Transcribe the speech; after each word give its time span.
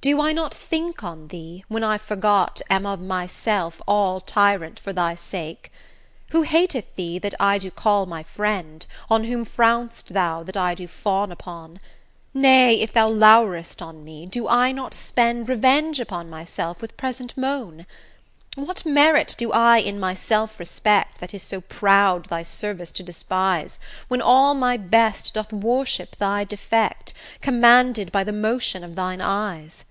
Do 0.00 0.22
I 0.22 0.32
not 0.32 0.54
think 0.54 1.02
on 1.02 1.26
thee, 1.28 1.64
when 1.66 1.82
I 1.82 1.98
forgot 1.98 2.62
Am 2.70 2.86
of 2.86 3.00
my 3.00 3.26
self, 3.26 3.82
all 3.86 4.20
tyrant, 4.20 4.78
for 4.78 4.92
thy 4.92 5.16
sake? 5.16 5.72
Who 6.30 6.42
hateth 6.42 6.94
thee 6.94 7.18
that 7.18 7.34
I 7.40 7.58
do 7.58 7.70
call 7.72 8.06
my 8.06 8.22
friend, 8.22 8.86
On 9.10 9.24
whom 9.24 9.44
frown'st 9.44 10.10
thou 10.14 10.44
that 10.44 10.56
I 10.56 10.76
do 10.76 10.86
fawn 10.86 11.32
upon, 11.32 11.80
Nay, 12.32 12.74
if 12.80 12.92
thou 12.92 13.08
lour'st 13.10 13.82
on 13.82 14.04
me, 14.04 14.24
do 14.24 14.46
I 14.48 14.70
not 14.70 14.94
spend 14.94 15.48
Revenge 15.48 15.98
upon 15.98 16.30
myself 16.30 16.80
with 16.80 16.96
present 16.96 17.36
moan? 17.36 17.84
What 18.54 18.86
merit 18.86 19.34
do 19.36 19.52
I 19.52 19.76
in 19.78 19.98
my 20.00 20.14
self 20.14 20.58
respect, 20.60 21.18
That 21.20 21.34
is 21.34 21.42
so 21.42 21.60
proud 21.60 22.26
thy 22.26 22.42
service 22.44 22.92
to 22.92 23.02
despise, 23.02 23.78
When 24.06 24.22
all 24.22 24.54
my 24.54 24.76
best 24.78 25.34
doth 25.34 25.52
worship 25.52 26.16
thy 26.16 26.44
defect, 26.44 27.12
Commanded 27.42 28.10
by 28.12 28.24
the 28.24 28.32
motion 28.32 28.82
of 28.84 28.94
thine 28.94 29.20
eyes? 29.20 29.84